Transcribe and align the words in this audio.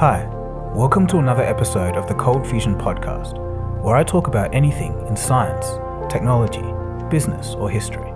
Hi, 0.00 0.24
welcome 0.74 1.06
to 1.08 1.18
another 1.18 1.42
episode 1.42 1.94
of 1.94 2.08
the 2.08 2.14
Cold 2.14 2.46
Fusion 2.46 2.74
Podcast, 2.74 3.36
where 3.82 3.96
I 3.96 4.02
talk 4.02 4.28
about 4.28 4.54
anything 4.54 4.94
in 5.06 5.14
science, 5.14 5.66
technology, 6.10 6.64
business, 7.10 7.54
or 7.56 7.68
history. 7.68 8.10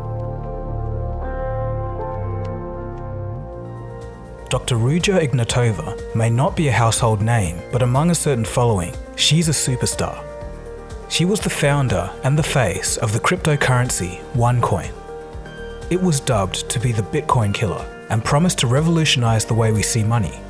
Dr. 4.49 4.77
Ruja 4.77 5.21
Ignatova 5.21 6.17
may 6.17 6.31
not 6.31 6.57
be 6.57 6.69
a 6.69 6.73
household 6.73 7.21
name, 7.21 7.61
but 7.71 7.83
among 7.83 8.11
a 8.11 8.15
certain 8.15 8.47
following, 8.47 8.95
she's 9.17 9.51
a 9.51 9.53
superstar. 9.53 10.25
She 11.11 11.27
was 11.27 11.41
the 11.41 11.51
founder 11.51 12.11
and 12.25 12.39
the 12.39 12.43
face 12.43 12.97
of 12.97 13.13
the 13.13 13.21
cryptocurrency 13.21 14.23
OneCoin. 14.33 14.91
It 15.91 16.01
was 16.01 16.21
dubbed 16.21 16.71
to 16.71 16.81
be 16.81 16.93
the 16.93 17.03
Bitcoin 17.03 17.53
killer 17.53 17.85
and 18.09 18.25
promised 18.25 18.59
to 18.61 18.69
revolutionize 18.69 19.45
the 19.45 19.53
way 19.53 19.71
we 19.71 19.83
see 19.83 20.03
money. 20.03 20.41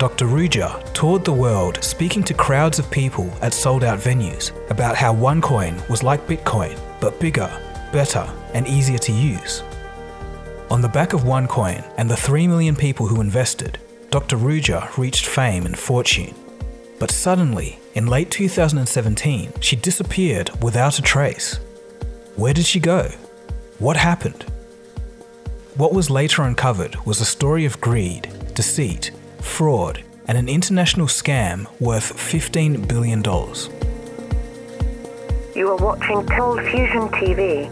Dr. 0.00 0.24
Ruja 0.24 0.82
toured 0.94 1.26
the 1.26 1.32
world 1.34 1.84
speaking 1.84 2.22
to 2.22 2.32
crowds 2.32 2.78
of 2.78 2.90
people 2.90 3.30
at 3.42 3.52
sold 3.52 3.84
out 3.84 3.98
venues 3.98 4.50
about 4.70 4.96
how 4.96 5.14
OneCoin 5.14 5.86
was 5.90 6.02
like 6.02 6.26
Bitcoin, 6.26 6.80
but 7.02 7.20
bigger, 7.20 7.50
better, 7.92 8.26
and 8.54 8.66
easier 8.66 8.96
to 8.96 9.12
use. 9.12 9.62
On 10.70 10.80
the 10.80 10.88
back 10.88 11.12
of 11.12 11.24
OneCoin 11.24 11.84
and 11.98 12.10
the 12.10 12.16
3 12.16 12.46
million 12.46 12.74
people 12.74 13.08
who 13.08 13.20
invested, 13.20 13.78
Dr. 14.10 14.38
Ruja 14.38 14.88
reached 14.96 15.26
fame 15.26 15.66
and 15.66 15.78
fortune. 15.78 16.34
But 16.98 17.10
suddenly, 17.10 17.78
in 17.92 18.06
late 18.06 18.30
2017, 18.30 19.52
she 19.60 19.76
disappeared 19.76 20.50
without 20.62 20.98
a 20.98 21.02
trace. 21.02 21.56
Where 22.36 22.54
did 22.54 22.64
she 22.64 22.80
go? 22.80 23.10
What 23.78 23.98
happened? 23.98 24.46
What 25.74 25.92
was 25.92 26.08
later 26.08 26.40
uncovered 26.44 26.96
was 27.04 27.20
a 27.20 27.26
story 27.26 27.66
of 27.66 27.82
greed, 27.82 28.30
deceit, 28.54 29.10
fraud, 29.44 30.02
and 30.26 30.38
an 30.38 30.48
international 30.48 31.06
scam 31.06 31.66
worth 31.80 32.16
$15 32.16 32.86
billion. 32.86 33.22
You 35.54 35.68
are 35.68 35.76
watching 35.76 36.26
Cold 36.26 36.60
Fusion 36.60 37.08
TV. 37.08 37.68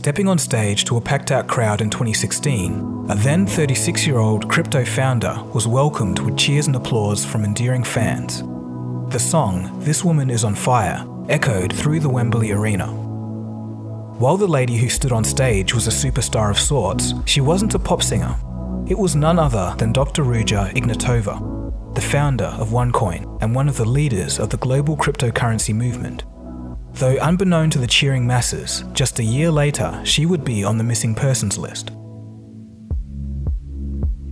Stepping 0.00 0.28
on 0.28 0.38
stage 0.38 0.86
to 0.86 0.96
a 0.96 1.00
packed 1.00 1.30
out 1.30 1.46
crowd 1.46 1.82
in 1.82 1.90
2016, 1.90 3.06
a 3.10 3.14
then 3.16 3.46
36 3.46 4.06
year 4.06 4.16
old 4.16 4.48
crypto 4.48 4.82
founder 4.82 5.38
was 5.52 5.68
welcomed 5.68 6.20
with 6.20 6.38
cheers 6.38 6.66
and 6.66 6.74
applause 6.74 7.22
from 7.22 7.44
endearing 7.44 7.84
fans. 7.84 8.42
The 9.12 9.18
song, 9.18 9.78
This 9.80 10.02
Woman 10.02 10.30
is 10.30 10.42
on 10.42 10.54
Fire, 10.54 11.04
echoed 11.30 11.72
through 11.72 12.00
the 12.00 12.08
Wembley 12.08 12.50
Arena. 12.50 12.88
While 14.18 14.36
the 14.36 14.48
lady 14.48 14.76
who 14.76 14.88
stood 14.88 15.12
on 15.12 15.22
stage 15.22 15.72
was 15.72 15.86
a 15.86 15.90
superstar 15.90 16.50
of 16.50 16.58
sorts, 16.58 17.14
she 17.24 17.40
wasn't 17.40 17.74
a 17.74 17.78
pop 17.78 18.02
singer. 18.02 18.36
It 18.88 18.98
was 18.98 19.14
none 19.14 19.38
other 19.38 19.74
than 19.78 19.92
Dr. 19.92 20.24
Ruja 20.24 20.74
Ignatova, 20.74 21.94
the 21.94 22.00
founder 22.00 22.46
of 22.58 22.70
OneCoin 22.70 23.40
and 23.40 23.54
one 23.54 23.68
of 23.68 23.76
the 23.76 23.84
leaders 23.84 24.40
of 24.40 24.50
the 24.50 24.56
global 24.56 24.96
cryptocurrency 24.96 25.72
movement. 25.72 26.24
Though 26.94 27.16
unbeknown 27.18 27.70
to 27.70 27.78
the 27.78 27.86
cheering 27.86 28.26
masses, 28.26 28.82
just 28.92 29.20
a 29.20 29.24
year 29.24 29.52
later 29.52 30.02
she 30.04 30.26
would 30.26 30.44
be 30.44 30.64
on 30.64 30.78
the 30.78 30.84
missing 30.84 31.14
persons 31.14 31.56
list. 31.56 31.92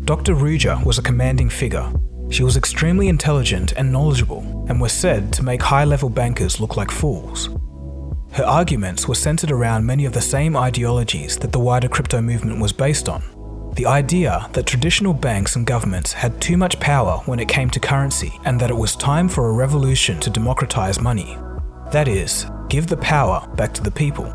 Dr. 0.04 0.34
Ruja 0.34 0.84
was 0.84 0.98
a 0.98 1.02
commanding 1.02 1.48
figure. 1.48 1.92
She 2.30 2.42
was 2.42 2.56
extremely 2.56 3.08
intelligent 3.08 3.72
and 3.76 3.92
knowledgeable, 3.92 4.42
and 4.68 4.80
were 4.80 4.88
said 4.88 5.32
to 5.32 5.42
make 5.42 5.62
high 5.62 5.84
level 5.84 6.08
bankers 6.08 6.60
look 6.60 6.76
like 6.76 6.90
fools. 6.90 7.48
Her 8.32 8.44
arguments 8.44 9.08
were 9.08 9.14
centered 9.14 9.50
around 9.50 9.86
many 9.86 10.04
of 10.04 10.12
the 10.12 10.20
same 10.20 10.56
ideologies 10.56 11.38
that 11.38 11.52
the 11.52 11.58
wider 11.58 11.88
crypto 11.88 12.20
movement 12.20 12.60
was 12.60 12.72
based 12.72 13.08
on. 13.08 13.22
The 13.74 13.86
idea 13.86 14.48
that 14.52 14.66
traditional 14.66 15.14
banks 15.14 15.56
and 15.56 15.66
governments 15.66 16.12
had 16.12 16.40
too 16.40 16.56
much 16.56 16.80
power 16.80 17.22
when 17.26 17.38
it 17.38 17.48
came 17.48 17.70
to 17.70 17.80
currency, 17.80 18.32
and 18.44 18.60
that 18.60 18.70
it 18.70 18.76
was 18.76 18.96
time 18.96 19.28
for 19.28 19.48
a 19.48 19.52
revolution 19.52 20.20
to 20.20 20.30
democratize 20.30 21.00
money. 21.00 21.36
That 21.92 22.08
is, 22.08 22.46
give 22.68 22.86
the 22.86 22.96
power 22.96 23.46
back 23.56 23.72
to 23.74 23.82
the 23.82 23.90
people. 23.90 24.26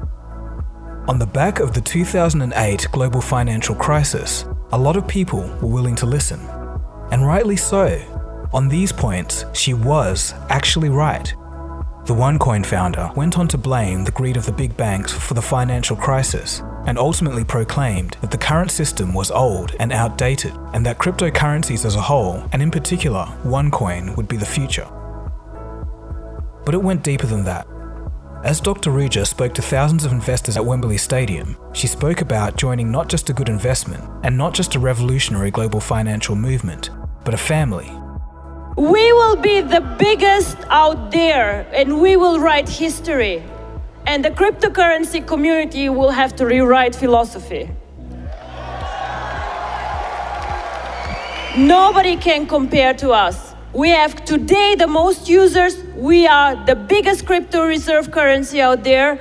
On 1.08 1.20
the 1.20 1.28
back 1.28 1.60
of 1.60 1.74
the 1.74 1.82
2008 1.82 2.88
global 2.92 3.22
financial 3.22 3.76
crisis, 3.76 4.46
a 4.72 4.78
lot 4.78 4.96
of 4.96 5.08
people 5.08 5.42
were 5.62 5.68
willing 5.68 5.96
to 5.96 6.06
listen. 6.06 6.40
And 7.12 7.28
rightly 7.28 7.58
so. 7.58 8.00
On 8.54 8.70
these 8.70 8.92
points, 8.92 9.46
she 9.54 9.74
was 9.74 10.36
actually 10.50 10.90
right. 10.90 11.34
The 12.06 12.14
OneCoin 12.14 12.64
founder 12.64 13.10
went 13.16 13.40
on 13.40 13.48
to 13.48 13.58
blame 13.58 14.04
the 14.04 14.12
greed 14.12 14.38
of 14.38 14.46
the 14.46 14.52
big 14.52 14.78
banks 14.78 15.12
for 15.12 15.34
the 15.34 15.42
financial 15.42 15.96
crisis 15.96 16.62
and 16.86 17.00
ultimately 17.00 17.44
proclaimed 17.44 18.16
that 18.22 18.30
the 18.30 18.38
current 18.38 18.70
system 18.70 19.14
was 19.14 19.32
old 19.32 19.74
and 19.80 19.92
outdated 19.92 20.54
and 20.74 20.86
that 20.86 21.00
cryptocurrencies 21.00 21.84
as 21.84 21.96
a 21.96 22.02
whole, 22.02 22.44
and 22.52 22.62
in 22.62 22.70
particular 22.70 23.26
OneCoin, 23.44 24.16
would 24.18 24.28
be 24.28 24.38
the 24.38 24.46
future. 24.46 24.88
But 26.64 26.76
it 26.76 26.84
went 26.84 27.04
deeper 27.04 27.26
than 27.26 27.46
that. 27.46 27.66
As 28.44 28.60
Dr. 28.60 28.92
Ruja 28.92 29.26
spoke 29.26 29.54
to 29.56 29.62
thousands 29.64 30.06
of 30.06 30.12
investors 30.12 30.58
at 30.58 30.66
Wembley 30.66 30.98
Stadium, 30.98 31.58
she 31.74 31.88
spoke 31.88 32.22
about 32.22 32.58
joining 32.58 32.92
not 32.92 33.08
just 33.08 33.30
a 33.30 33.34
good 33.34 33.50
investment 33.50 34.04
and 34.24 34.38
not 34.38 34.54
just 34.54 34.76
a 34.76 34.80
revolutionary 34.80 35.50
global 35.50 35.80
financial 35.80 36.36
movement, 36.36 36.92
but 37.24 37.34
a 37.34 37.38
family. 37.38 37.90
We 38.76 39.14
will 39.14 39.36
be 39.36 39.62
the 39.62 39.82
biggest 40.00 40.58
out 40.70 41.12
there 41.12 41.68
and 41.74 42.02
we 42.02 42.16
will 42.16 42.40
write 42.40 42.68
history. 42.68 43.44
And 44.08 44.26
the 44.26 44.32
cryptocurrency 44.32 45.26
community 45.26 45.90
will 45.90 46.10
have 46.10 46.36
to 46.38 46.46
rewrite 46.46 46.96
philosophy. 46.96 47.70
Nobody 51.56 52.16
can 52.16 52.48
compare 52.48 52.96
to 52.96 53.12
us. 53.12 53.54
We 53.74 53.90
have 53.90 54.26
today 54.26 54.74
the 54.76 54.88
most 54.88 55.30
users. 55.30 55.78
We 55.96 56.26
are 56.26 56.56
the 56.66 56.76
biggest 56.76 57.28
crypto 57.28 57.68
reserve 57.68 58.10
currency 58.10 58.60
out 58.60 58.84
there. 58.84 59.20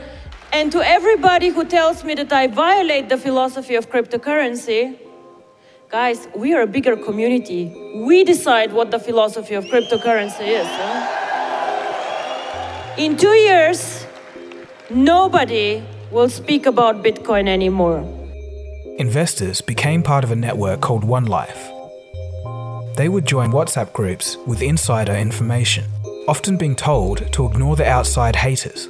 And 0.51 0.73
to 0.73 0.81
everybody 0.87 1.49
who 1.49 1.67
tells 1.67 2.05
me 2.05 2.15
that 2.15 2.33
I 2.33 2.47
violate 2.47 3.11
the 3.11 3.19
philosophy 3.19 3.75
of 3.75 3.91
cryptocurrency, 3.91 4.99
guys, 5.93 6.27
we 6.35 6.55
are 6.55 6.63
a 6.63 6.67
bigger 6.67 6.97
community. 6.97 7.71
We 7.95 8.25
decide 8.25 8.73
what 8.73 8.91
the 8.91 8.99
philosophy 8.99 9.53
of 9.55 9.67
cryptocurrency 9.67 10.49
is. 10.49 10.67
huh? 10.67 11.19
In 12.97 13.19
two 13.19 13.37
years, 13.49 14.07
nobody 14.89 15.85
will 16.11 16.31
speak 16.31 16.65
about 16.65 17.03
Bitcoin 17.05 17.47
anymore. 17.47 18.01
Investors 18.97 19.61
became 19.61 20.03
part 20.03 20.25
of 20.25 20.31
a 20.31 20.37
network 20.37 20.81
called 20.81 21.05
One 21.05 21.27
Life. 21.27 21.69
They 22.97 23.11
would 23.11 23.27
join 23.27 23.53
WhatsApp 23.53 23.93
groups 23.93 24.39
with 24.47 24.63
insider 24.63 25.13
information, 25.15 25.85
often 26.27 26.57
being 26.57 26.75
told 26.75 27.31
to 27.35 27.45
ignore 27.47 27.77
the 27.77 27.87
outside 27.87 28.37
haters. 28.37 28.89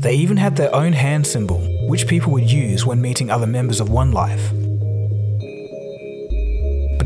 They 0.00 0.14
even 0.14 0.38
had 0.38 0.56
their 0.56 0.74
own 0.74 0.94
hand 0.94 1.26
symbol, 1.26 1.60
which 1.88 2.06
people 2.06 2.32
would 2.32 2.50
use 2.50 2.86
when 2.86 3.02
meeting 3.02 3.30
other 3.30 3.46
members 3.46 3.80
of 3.80 3.90
One 3.90 4.12
Life. 4.12 4.50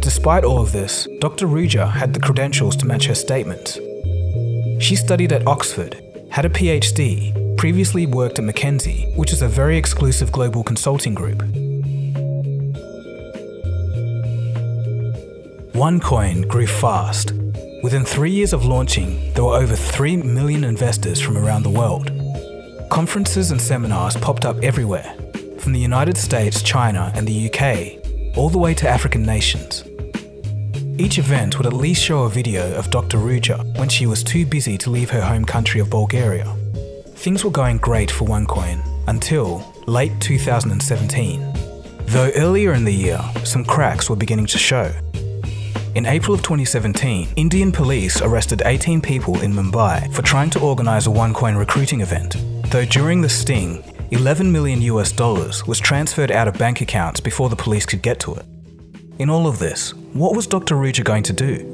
Despite 0.02 0.44
all 0.44 0.58
of 0.60 0.72
this, 0.72 1.06
Dr. 1.20 1.46
Ruja 1.46 1.88
had 1.88 2.12
the 2.12 2.20
credentials 2.20 2.76
to 2.76 2.86
match 2.86 3.06
her 3.06 3.14
statements. 3.14 3.78
She 4.84 4.96
studied 4.96 5.32
at 5.32 5.46
Oxford, 5.46 6.02
had 6.28 6.44
a 6.44 6.48
PhD, 6.48 7.56
previously 7.56 8.06
worked 8.06 8.40
at 8.40 8.44
McKinsey, 8.44 9.16
which 9.16 9.32
is 9.32 9.42
a 9.42 9.48
very 9.48 9.76
exclusive 9.78 10.32
global 10.32 10.64
consulting 10.64 11.14
group. 11.14 11.38
OneCoin 15.72 16.48
grew 16.48 16.66
fast. 16.66 17.32
Within 17.84 18.04
three 18.04 18.30
years 18.30 18.52
of 18.52 18.64
launching, 18.64 19.32
there 19.34 19.44
were 19.44 19.56
over 19.56 19.76
3 19.76 20.16
million 20.18 20.64
investors 20.64 21.20
from 21.20 21.38
around 21.38 21.62
the 21.62 21.70
world. 21.70 22.10
Conferences 22.90 23.52
and 23.52 23.62
seminars 23.62 24.16
popped 24.16 24.44
up 24.44 24.56
everywhere, 24.64 25.14
from 25.58 25.72
the 25.72 25.80
United 25.80 26.16
States, 26.16 26.60
China, 26.60 27.12
and 27.14 27.26
the 27.26 27.48
UK, 27.48 28.36
all 28.36 28.50
the 28.50 28.58
way 28.58 28.74
to 28.74 28.88
African 28.88 29.22
nations. 29.22 29.84
Each 31.02 31.18
event 31.18 31.58
would 31.58 31.66
at 31.66 31.72
least 31.72 32.00
show 32.00 32.22
a 32.22 32.30
video 32.30 32.72
of 32.76 32.88
Dr. 32.92 33.18
Ruja 33.18 33.76
when 33.76 33.88
she 33.88 34.06
was 34.06 34.22
too 34.22 34.46
busy 34.46 34.78
to 34.78 34.88
leave 34.88 35.10
her 35.10 35.20
home 35.20 35.44
country 35.44 35.80
of 35.80 35.90
Bulgaria. 35.90 36.44
Things 37.16 37.44
were 37.44 37.50
going 37.50 37.78
great 37.78 38.08
for 38.08 38.24
OneCoin 38.24 38.80
until 39.08 39.66
late 39.88 40.12
2017. 40.20 41.40
Though 42.06 42.30
earlier 42.36 42.74
in 42.74 42.84
the 42.84 42.94
year, 42.94 43.20
some 43.42 43.64
cracks 43.64 44.08
were 44.08 44.14
beginning 44.14 44.46
to 44.46 44.58
show. 44.58 44.92
In 45.96 46.06
April 46.06 46.34
of 46.34 46.42
2017, 46.44 47.30
Indian 47.34 47.72
police 47.72 48.22
arrested 48.22 48.62
18 48.64 49.00
people 49.00 49.40
in 49.40 49.52
Mumbai 49.52 50.14
for 50.14 50.22
trying 50.22 50.50
to 50.50 50.60
organize 50.60 51.08
a 51.08 51.10
OneCoin 51.10 51.58
recruiting 51.58 52.02
event. 52.02 52.36
Though 52.70 52.84
during 52.84 53.22
the 53.22 53.28
sting, 53.28 53.82
11 54.12 54.52
million 54.52 54.80
US 54.82 55.10
dollars 55.10 55.66
was 55.66 55.80
transferred 55.80 56.30
out 56.30 56.46
of 56.46 56.58
bank 56.58 56.80
accounts 56.80 57.18
before 57.18 57.48
the 57.48 57.56
police 57.56 57.86
could 57.86 58.02
get 58.02 58.20
to 58.20 58.36
it. 58.36 58.46
In 59.18 59.28
all 59.28 59.46
of 59.46 59.58
this, 59.58 59.94
what 60.14 60.34
was 60.34 60.46
Dr. 60.46 60.74
Ruja 60.74 61.04
going 61.04 61.22
to 61.24 61.32
do? 61.32 61.68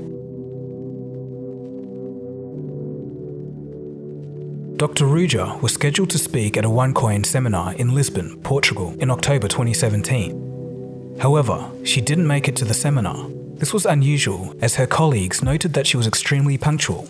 Dr. 4.76 5.06
Ruja 5.06 5.61
was 5.61 5.73
scheduled 5.75 6.11
to 6.11 6.19
speak 6.19 6.56
at 6.56 6.64
a 6.64 6.69
OneCoin 6.69 7.26
seminar 7.26 7.75
in 7.75 7.94
Lisbon, 7.94 8.40
Portugal, 8.43 8.94
in 9.00 9.11
October 9.11 9.49
2017. 9.49 11.17
However, 11.20 11.69
she 11.85 12.00
didn't 12.00 12.26
make 12.26 12.49
it 12.49 12.56
to 12.56 12.64
the 12.64 12.75
seminar. 12.75 13.29
This 13.55 13.73
was 13.73 13.87
unusual 13.87 14.55
as 14.61 14.76
her 14.76 14.87
colleagues 14.87 15.43
noted 15.43 15.75
that 15.75 15.87
she 15.87 15.96
was 15.96 16.06
extremely 16.06 16.58
punctual. 16.58 17.08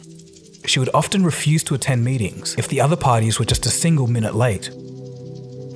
She 0.65 0.79
would 0.79 0.91
often 0.95 1.25
refuse 1.25 1.63
to 1.65 1.75
attend 1.75 2.05
meetings 2.05 2.55
if 2.57 2.69
the 2.69 2.81
other 2.81 2.97
parties 2.97 3.39
were 3.39 3.45
just 3.45 3.67
a 3.67 3.71
single 3.71 4.07
minute 4.07 4.35
late. 4.35 4.71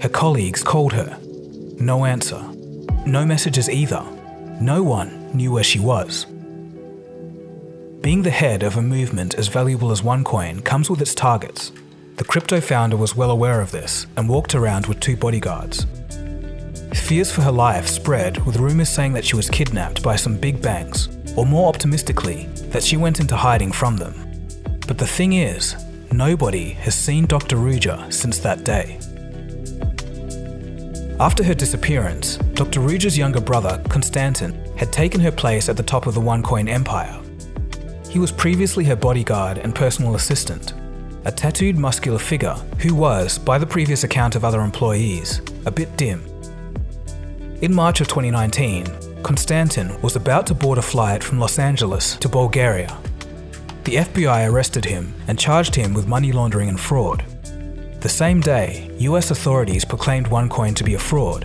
Her 0.01 0.09
colleagues 0.09 0.63
called 0.63 0.93
her. 0.93 1.19
No 1.79 2.05
answer. 2.05 2.43
No 3.07 3.27
messages 3.27 3.69
either. 3.69 4.03
No 4.63 4.85
one 4.85 5.29
knew 5.35 5.51
where 5.51 5.65
she 5.65 5.81
was. 5.81 6.25
Being 8.01 8.23
the 8.23 8.31
head 8.31 8.63
of 8.63 8.77
a 8.77 8.81
movement 8.81 9.35
as 9.35 9.49
valuable 9.49 9.91
as 9.91 10.03
OneCoin 10.03 10.65
comes 10.65 10.89
with 10.89 11.01
its 11.03 11.17
targets. 11.17 11.73
The 12.15 12.23
crypto 12.23 12.61
founder 12.61 12.97
was 12.97 13.17
well 13.17 13.33
aware 13.33 13.61
of 13.61 13.73
this 13.73 14.07
and 14.17 14.29
walked 14.29 14.55
around 14.55 14.87
with 14.87 15.01
two 15.01 15.17
bodyguards. 15.17 15.85
Fears 16.95 17.33
for 17.33 17.43
her 17.43 17.51
life 17.51 17.89
spread 17.89 18.47
with 18.47 18.61
rumours 18.61 18.89
saying 18.89 19.15
that 19.15 19.25
she 19.25 19.35
was 19.35 19.51
kidnapped 19.51 20.01
by 20.01 20.15
some 20.15 20.37
big 20.37 20.63
banks, 20.63 21.09
or 21.37 21.45
more 21.45 21.69
optimistically, 21.69 22.47
that 22.71 22.85
she 22.85 22.97
went 22.97 23.19
into 23.19 23.35
hiding 23.35 23.73
from 23.73 23.97
them. 23.97 24.15
But 24.87 24.97
the 24.97 25.09
thing 25.09 25.33
is, 25.33 25.75
nobody 26.13 26.71
has 26.85 26.95
seen 26.95 27.27
Dr. 27.27 27.57
Ruja 27.57 28.13
since 28.13 28.39
that 28.39 28.63
day. 28.63 29.01
After 31.23 31.45
her 31.45 31.55
disappearance, 31.55 32.37
Dr. 32.55 32.81
Ruja's 32.81 33.17
younger 33.17 33.41
brother, 33.41 33.81
Konstantin, 33.89 34.61
had 34.77 34.93
taken 34.93 35.21
her 35.21 35.31
place 35.31 35.69
at 35.69 35.77
the 35.77 35.83
top 35.85 36.09
of 36.09 36.15
the 36.15 36.21
OneCoin 36.21 36.69
empire. 36.69 37.17
He 38.11 38.19
was 38.19 38.33
previously 38.33 38.85
her 38.87 38.97
bodyguard 38.97 39.59
and 39.59 39.73
personal 39.73 40.17
assistant, 40.17 40.75
a 41.25 41.31
tattooed 41.31 41.79
muscular 41.79 42.19
figure 42.19 42.55
who 42.81 42.97
was, 42.97 43.39
by 43.39 43.57
the 43.57 43.65
previous 43.65 44.03
account 44.03 44.35
of 44.35 44.45
other 44.45 44.63
employees, 44.63 45.41
a 45.65 45.71
bit 45.71 45.97
dim. 45.97 46.25
In 47.61 47.73
March 47.73 48.01
of 48.01 48.09
2019, 48.09 49.23
Konstantin 49.23 50.03
was 50.03 50.17
about 50.17 50.45
to 50.49 50.55
board 50.55 50.79
a 50.79 50.83
flight 50.83 51.23
from 51.23 51.39
Los 51.39 51.61
Angeles 51.61 52.17
to 52.17 52.29
Bulgaria. 52.29 52.99
The 53.85 53.95
FBI 53.95 54.51
arrested 54.51 54.87
him 54.87 55.15
and 55.29 55.39
charged 55.39 55.77
him 55.77 55.95
with 55.95 56.09
money 56.09 56.33
laundering 56.33 56.69
and 56.69 56.81
fraud. 56.81 57.25
The 58.03 58.09
same 58.09 58.41
day, 58.41 58.91
US 58.99 59.31
authorities 59.31 59.85
proclaimed 59.85 60.27
OneCoin 60.27 60.75
to 60.75 60.83
be 60.83 60.95
a 60.95 60.99
fraud. 60.99 61.43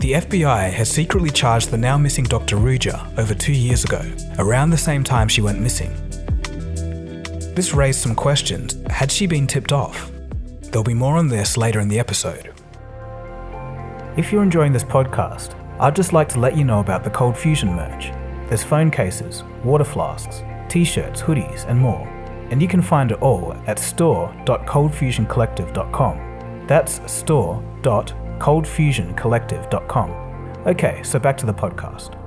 The 0.00 0.12
FBI 0.12 0.70
had 0.70 0.86
secretly 0.86 1.30
charged 1.30 1.70
the 1.70 1.78
now 1.78 1.96
missing 1.96 2.24
Dr. 2.24 2.56
Ruja 2.56 3.18
over 3.18 3.32
two 3.32 3.54
years 3.54 3.82
ago, 3.82 4.02
around 4.38 4.68
the 4.68 4.76
same 4.76 5.02
time 5.02 5.28
she 5.28 5.40
went 5.40 5.62
missing. 5.62 5.94
This 7.54 7.72
raised 7.72 8.02
some 8.02 8.14
questions. 8.14 8.76
Had 8.90 9.10
she 9.10 9.26
been 9.26 9.46
tipped 9.46 9.72
off? 9.72 10.12
There'll 10.60 10.84
be 10.84 10.92
more 10.92 11.16
on 11.16 11.28
this 11.28 11.56
later 11.56 11.80
in 11.80 11.88
the 11.88 11.98
episode. 11.98 12.52
If 14.18 14.30
you're 14.30 14.42
enjoying 14.42 14.74
this 14.74 14.84
podcast, 14.84 15.54
I'd 15.80 15.96
just 15.96 16.12
like 16.12 16.28
to 16.30 16.38
let 16.38 16.54
you 16.54 16.64
know 16.64 16.80
about 16.80 17.02
the 17.02 17.08
Cold 17.08 17.34
Fusion 17.34 17.72
merch. 17.74 18.10
There's 18.50 18.62
phone 18.62 18.90
cases, 18.90 19.42
water 19.64 19.84
flasks, 19.84 20.42
t 20.68 20.84
shirts, 20.84 21.22
hoodies, 21.22 21.64
and 21.66 21.80
more 21.80 22.11
and 22.52 22.60
you 22.60 22.68
can 22.68 22.82
find 22.82 23.10
it 23.10 23.22
all 23.22 23.54
at 23.66 23.78
store.coldfusioncollective.com. 23.78 26.66
That's 26.68 27.00
store.coldfusioncollective.com. 27.10 30.10
Okay, 30.66 31.02
so 31.02 31.18
back 31.18 31.38
to 31.38 31.46
the 31.46 31.54
podcast. 31.54 32.18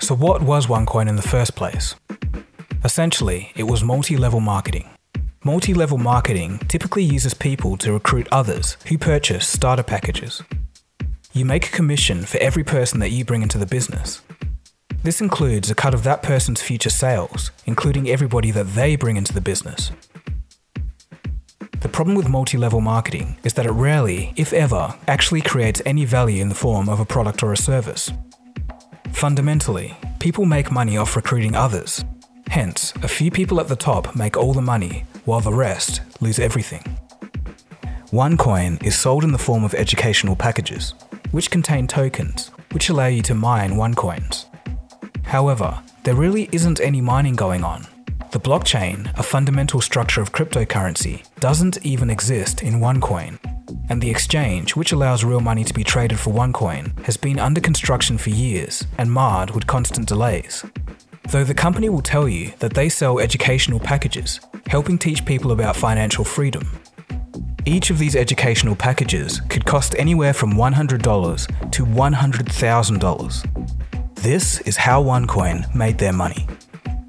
So, 0.00 0.16
what 0.16 0.42
was 0.42 0.66
OneCoin 0.66 1.08
in 1.08 1.16
the 1.16 1.22
first 1.22 1.54
place? 1.54 1.94
Essentially, 2.84 3.52
it 3.54 3.62
was 3.64 3.82
multi 3.84 4.16
level 4.16 4.40
marketing. 4.40 4.88
Multi 5.44 5.74
level 5.74 5.98
marketing 5.98 6.58
typically 6.66 7.04
uses 7.04 7.34
people 7.34 7.76
to 7.78 7.92
recruit 7.92 8.26
others 8.32 8.76
who 8.88 8.98
purchase 8.98 9.46
starter 9.46 9.84
packages. 9.84 10.42
You 11.32 11.44
make 11.44 11.68
a 11.68 11.70
commission 11.70 12.24
for 12.24 12.38
every 12.38 12.64
person 12.64 12.98
that 12.98 13.10
you 13.10 13.24
bring 13.24 13.42
into 13.42 13.58
the 13.58 13.66
business, 13.66 14.22
this 15.02 15.20
includes 15.20 15.70
a 15.70 15.74
cut 15.74 15.94
of 15.94 16.02
that 16.02 16.22
person's 16.22 16.60
future 16.60 16.90
sales, 16.90 17.50
including 17.66 18.08
everybody 18.08 18.50
that 18.50 18.74
they 18.74 18.96
bring 18.96 19.16
into 19.16 19.32
the 19.32 19.40
business. 19.40 19.92
The 21.80 21.88
problem 21.88 22.16
with 22.16 22.28
multi 22.28 22.58
level 22.58 22.80
marketing 22.80 23.36
is 23.44 23.54
that 23.54 23.66
it 23.66 23.70
rarely, 23.70 24.32
if 24.36 24.52
ever, 24.52 24.96
actually 25.06 25.40
creates 25.40 25.80
any 25.86 26.04
value 26.04 26.42
in 26.42 26.48
the 26.48 26.54
form 26.54 26.88
of 26.88 26.98
a 26.98 27.04
product 27.04 27.42
or 27.44 27.52
a 27.52 27.56
service. 27.56 28.10
Fundamentally, 29.12 29.96
people 30.18 30.44
make 30.44 30.72
money 30.72 30.96
off 30.96 31.14
recruiting 31.14 31.54
others. 31.54 32.04
Hence, 32.48 32.92
a 33.02 33.08
few 33.08 33.30
people 33.30 33.60
at 33.60 33.68
the 33.68 33.76
top 33.76 34.16
make 34.16 34.36
all 34.36 34.52
the 34.52 34.60
money, 34.60 35.04
while 35.24 35.40
the 35.40 35.52
rest 35.52 36.00
lose 36.20 36.40
everything. 36.40 36.82
OneCoin 38.10 38.82
is 38.82 38.98
sold 38.98 39.22
in 39.22 39.30
the 39.30 39.38
form 39.38 39.62
of 39.62 39.74
educational 39.74 40.34
packages, 40.34 40.94
which 41.30 41.50
contain 41.50 41.86
tokens, 41.86 42.50
which 42.72 42.88
allow 42.88 43.06
you 43.06 43.22
to 43.22 43.34
mine 43.34 43.72
OneCoins. 43.72 44.47
However, 45.28 45.78
there 46.04 46.14
really 46.14 46.48
isn't 46.52 46.80
any 46.80 47.02
mining 47.02 47.36
going 47.36 47.62
on. 47.62 47.86
The 48.32 48.40
blockchain, 48.40 49.12
a 49.18 49.22
fundamental 49.22 49.82
structure 49.82 50.22
of 50.22 50.32
cryptocurrency, 50.32 51.22
doesn't 51.38 51.84
even 51.84 52.08
exist 52.08 52.62
in 52.62 52.80
OneCoin. 52.80 53.38
And 53.90 54.00
the 54.00 54.08
exchange, 54.08 54.74
which 54.74 54.92
allows 54.92 55.24
real 55.24 55.40
money 55.40 55.64
to 55.64 55.74
be 55.74 55.84
traded 55.84 56.18
for 56.18 56.32
OneCoin, 56.32 56.98
has 57.04 57.18
been 57.18 57.38
under 57.38 57.60
construction 57.60 58.16
for 58.16 58.30
years 58.30 58.86
and 58.96 59.12
marred 59.12 59.50
with 59.50 59.66
constant 59.66 60.08
delays. 60.08 60.64
Though 61.28 61.44
the 61.44 61.52
company 61.52 61.90
will 61.90 62.00
tell 62.00 62.26
you 62.26 62.52
that 62.60 62.72
they 62.72 62.88
sell 62.88 63.18
educational 63.18 63.80
packages, 63.80 64.40
helping 64.66 64.96
teach 64.96 65.26
people 65.26 65.52
about 65.52 65.76
financial 65.76 66.24
freedom. 66.24 66.66
Each 67.66 67.90
of 67.90 67.98
these 67.98 68.16
educational 68.16 68.76
packages 68.76 69.42
could 69.50 69.66
cost 69.66 69.94
anywhere 69.98 70.32
from 70.32 70.54
$100 70.54 71.70
to 71.72 71.84
$100,000. 71.84 73.57
This 74.22 74.60
is 74.62 74.76
how 74.76 75.00
OneCoin 75.00 75.72
made 75.76 75.98
their 75.98 76.12
money. 76.12 76.48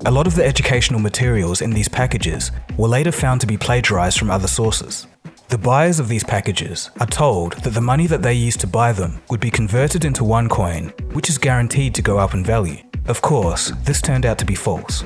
A 0.05 0.11
lot 0.11 0.27
of 0.27 0.35
the 0.35 0.45
educational 0.45 0.99
materials 0.99 1.59
in 1.59 1.71
these 1.71 1.87
packages 1.87 2.51
were 2.77 2.87
later 2.87 3.11
found 3.11 3.41
to 3.41 3.47
be 3.47 3.57
plagiarized 3.57 4.19
from 4.19 4.29
other 4.29 4.47
sources. 4.47 5.07
The 5.47 5.57
buyers 5.57 5.99
of 5.99 6.07
these 6.07 6.23
packages 6.23 6.91
are 6.99 7.07
told 7.07 7.53
that 7.63 7.73
the 7.73 7.81
money 7.81 8.05
that 8.05 8.21
they 8.21 8.35
used 8.35 8.59
to 8.59 8.67
buy 8.67 8.91
them 8.91 9.19
would 9.31 9.39
be 9.39 9.49
converted 9.49 10.05
into 10.05 10.21
OneCoin, 10.23 11.15
which 11.15 11.29
is 11.29 11.39
guaranteed 11.39 11.95
to 11.95 12.03
go 12.03 12.19
up 12.19 12.35
in 12.35 12.45
value. 12.45 12.83
Of 13.07 13.23
course, 13.23 13.71
this 13.85 14.03
turned 14.03 14.27
out 14.27 14.37
to 14.37 14.45
be 14.45 14.55
false. 14.55 15.03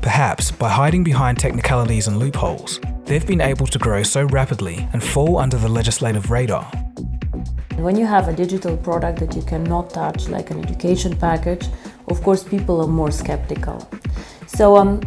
Perhaps 0.00 0.50
by 0.50 0.70
hiding 0.70 1.04
behind 1.04 1.38
technicalities 1.38 2.08
and 2.08 2.18
loopholes, 2.18 2.80
they've 3.04 3.26
been 3.26 3.42
able 3.42 3.66
to 3.66 3.78
grow 3.78 4.02
so 4.02 4.24
rapidly 4.24 4.88
and 4.94 5.04
fall 5.04 5.36
under 5.36 5.58
the 5.58 5.68
legislative 5.68 6.30
radar 6.30 6.72
when 7.76 7.96
you 7.96 8.06
have 8.06 8.28
a 8.28 8.32
digital 8.32 8.76
product 8.76 9.18
that 9.20 9.34
you 9.34 9.42
cannot 9.42 9.90
touch, 9.90 10.28
like 10.28 10.50
an 10.50 10.64
education 10.64 11.16
package, 11.16 11.66
of 12.08 12.22
course, 12.22 12.44
people 12.44 12.80
are 12.80 12.86
more 12.86 13.10
skeptical. 13.10 13.88
So, 14.46 14.76
um, 14.76 15.00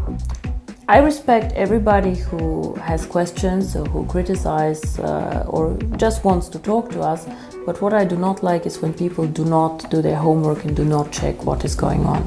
I 0.89 0.99
respect 0.99 1.51
everybody 1.53 2.15
who 2.15 2.73
has 2.75 3.05
questions 3.05 3.75
or 3.75 3.85
who 3.87 4.05
criticize 4.05 4.97
uh, 4.99 5.43
or 5.47 5.77
just 5.97 6.23
wants 6.23 6.47
to 6.49 6.59
talk 6.59 6.89
to 6.91 7.01
us. 7.01 7.27
But 7.65 7.81
what 7.81 7.93
I 7.93 8.05
do 8.05 8.15
not 8.15 8.41
like 8.41 8.65
is 8.65 8.81
when 8.81 8.93
people 8.93 9.27
do 9.27 9.43
not 9.43 9.89
do 9.91 10.01
their 10.01 10.15
homework 10.15 10.63
and 10.63 10.73
do 10.73 10.85
not 10.85 11.11
check 11.11 11.43
what 11.43 11.65
is 11.65 11.75
going 11.75 12.05
on. 12.05 12.25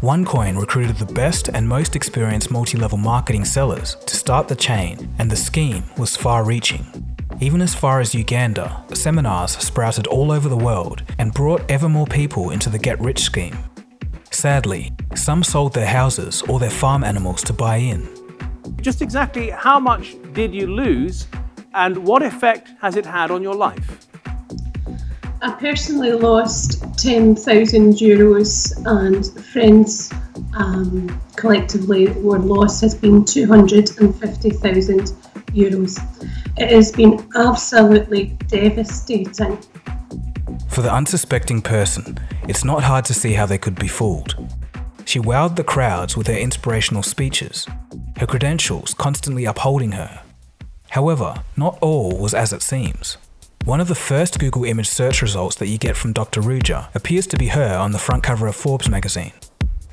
OneCoin 0.00 0.58
recruited 0.58 0.96
the 0.96 1.12
best 1.12 1.48
and 1.48 1.68
most 1.68 1.96
experienced 1.96 2.50
multi 2.50 2.78
level 2.78 2.96
marketing 2.96 3.44
sellers 3.44 3.96
to 4.06 4.16
start 4.16 4.48
the 4.48 4.56
chain, 4.56 5.14
and 5.18 5.30
the 5.30 5.36
scheme 5.36 5.84
was 5.98 6.16
far 6.16 6.44
reaching. 6.44 7.03
Even 7.40 7.60
as 7.60 7.74
far 7.74 8.00
as 8.00 8.14
Uganda, 8.14 8.84
seminars 8.92 9.52
sprouted 9.52 10.06
all 10.06 10.30
over 10.30 10.48
the 10.48 10.56
world 10.56 11.02
and 11.18 11.34
brought 11.34 11.68
ever 11.68 11.88
more 11.88 12.06
people 12.06 12.50
into 12.50 12.70
the 12.70 12.78
get 12.78 13.00
rich 13.00 13.20
scheme. 13.20 13.58
Sadly, 14.30 14.92
some 15.14 15.42
sold 15.42 15.74
their 15.74 15.86
houses 15.86 16.42
or 16.42 16.58
their 16.60 16.70
farm 16.70 17.02
animals 17.02 17.42
to 17.44 17.52
buy 17.52 17.76
in. 17.76 18.08
Just 18.80 19.02
exactly 19.02 19.50
how 19.50 19.80
much 19.80 20.14
did 20.32 20.54
you 20.54 20.68
lose 20.68 21.26
and 21.74 21.98
what 21.98 22.22
effect 22.22 22.70
has 22.80 22.96
it 22.96 23.04
had 23.04 23.30
on 23.30 23.42
your 23.42 23.54
life? 23.54 24.06
I 25.42 25.52
personally 25.52 26.12
lost 26.12 26.82
10,000 26.98 27.94
euros 27.94 28.74
and 28.86 29.26
friends 29.44 30.12
um, 30.54 31.20
collectively 31.36 32.08
were 32.12 32.38
lost 32.38 32.80
has 32.80 32.94
been 32.94 33.24
250,000 33.24 35.00
euros. 35.52 35.98
It 36.56 36.70
has 36.70 36.92
been 36.92 37.28
absolutely 37.34 38.26
devastating. 38.46 39.58
For 40.68 40.82
the 40.82 40.92
unsuspecting 40.92 41.62
person, 41.62 42.18
it's 42.46 42.64
not 42.64 42.84
hard 42.84 43.04
to 43.06 43.14
see 43.14 43.32
how 43.32 43.46
they 43.46 43.58
could 43.58 43.74
be 43.74 43.88
fooled. 43.88 44.36
She 45.04 45.18
wowed 45.18 45.56
the 45.56 45.64
crowds 45.64 46.16
with 46.16 46.28
her 46.28 46.34
inspirational 46.34 47.02
speeches, 47.02 47.66
her 48.18 48.26
credentials 48.26 48.94
constantly 48.94 49.44
upholding 49.44 49.92
her. 49.92 50.22
However, 50.90 51.42
not 51.56 51.76
all 51.80 52.16
was 52.16 52.34
as 52.34 52.52
it 52.52 52.62
seems. 52.62 53.16
One 53.64 53.80
of 53.80 53.88
the 53.88 53.94
first 53.96 54.38
Google 54.38 54.64
image 54.64 54.88
search 54.88 55.22
results 55.22 55.56
that 55.56 55.68
you 55.68 55.78
get 55.78 55.96
from 55.96 56.12
Dr. 56.12 56.40
Ruja 56.40 56.94
appears 56.94 57.26
to 57.28 57.36
be 57.36 57.48
her 57.48 57.76
on 57.76 57.90
the 57.90 57.98
front 57.98 58.22
cover 58.22 58.46
of 58.46 58.54
Forbes 58.54 58.88
magazine. 58.88 59.32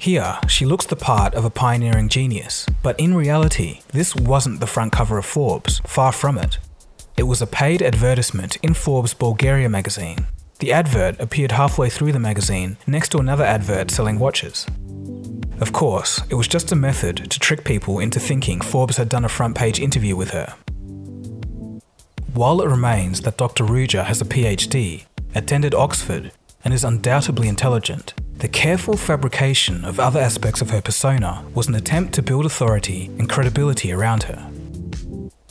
Here, 0.01 0.39
she 0.47 0.65
looks 0.65 0.87
the 0.87 0.95
part 0.95 1.35
of 1.35 1.45
a 1.45 1.51
pioneering 1.51 2.09
genius, 2.09 2.65
but 2.81 2.99
in 2.99 3.13
reality, 3.13 3.81
this 3.89 4.15
wasn't 4.15 4.59
the 4.59 4.65
front 4.65 4.91
cover 4.91 5.19
of 5.19 5.27
Forbes, 5.27 5.79
far 5.85 6.11
from 6.11 6.39
it. 6.39 6.57
It 7.17 7.27
was 7.29 7.39
a 7.39 7.45
paid 7.45 7.83
advertisement 7.83 8.55
in 8.63 8.73
Forbes 8.73 9.13
Bulgaria 9.13 9.69
magazine. 9.69 10.25
The 10.57 10.73
advert 10.73 11.19
appeared 11.19 11.51
halfway 11.51 11.91
through 11.91 12.13
the 12.13 12.19
magazine 12.19 12.77
next 12.87 13.09
to 13.09 13.19
another 13.19 13.43
advert 13.43 13.91
selling 13.91 14.17
watches. 14.17 14.65
Of 15.59 15.71
course, 15.71 16.19
it 16.31 16.33
was 16.33 16.47
just 16.47 16.71
a 16.71 16.75
method 16.75 17.29
to 17.29 17.39
trick 17.39 17.63
people 17.63 17.99
into 17.99 18.19
thinking 18.19 18.59
Forbes 18.59 18.97
had 18.97 19.07
done 19.07 19.23
a 19.23 19.29
front 19.29 19.55
page 19.55 19.79
interview 19.79 20.15
with 20.15 20.31
her. 20.31 20.55
While 22.33 22.61
it 22.63 22.69
remains 22.69 23.21
that 23.21 23.37
Dr. 23.37 23.65
Ruja 23.65 24.05
has 24.05 24.19
a 24.19 24.25
PhD, 24.25 25.05
attended 25.35 25.75
Oxford, 25.75 26.31
and 26.65 26.73
is 26.73 26.83
undoubtedly 26.83 27.47
intelligent, 27.47 28.15
the 28.41 28.47
careful 28.47 28.97
fabrication 28.97 29.85
of 29.85 29.99
other 29.99 30.19
aspects 30.19 30.61
of 30.61 30.71
her 30.71 30.81
persona 30.81 31.45
was 31.53 31.67
an 31.67 31.75
attempt 31.75 32.11
to 32.11 32.23
build 32.23 32.43
authority 32.43 33.05
and 33.19 33.29
credibility 33.29 33.91
around 33.91 34.23
her. 34.23 34.49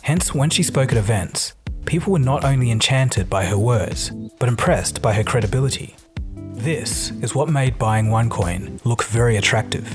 Hence, 0.02 0.35
when 0.35 0.50
she 0.50 0.64
spoke 0.64 0.90
at 0.90 0.99
events, 0.99 1.54
people 1.85 2.12
were 2.12 2.18
not 2.18 2.44
only 2.44 2.68
enchanted 2.68 3.30
by 3.30 3.44
her 3.44 3.56
words, 3.56 4.11
but 4.40 4.49
impressed 4.49 5.00
by 5.00 5.12
her 5.12 5.23
credibility. 5.23 5.94
This 6.54 7.12
is 7.23 7.32
what 7.32 7.49
made 7.49 7.78
buying 7.78 8.06
OneCoin 8.06 8.85
look 8.85 9.04
very 9.04 9.37
attractive. 9.37 9.87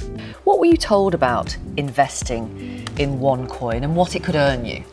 What 0.45 0.59
were 0.59 0.65
you 0.65 0.77
told 0.77 1.13
about 1.13 1.57
investing 1.75 2.87
in 2.97 3.19
OneCoin 3.19 3.83
and 3.83 3.97
what 3.97 4.15
it 4.15 4.23
could 4.23 4.35
earn 4.35 4.63
you? 4.63 4.85